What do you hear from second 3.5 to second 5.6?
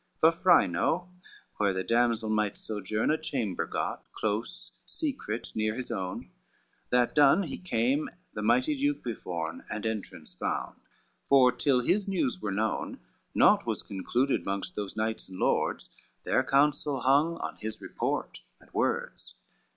got, close, secret,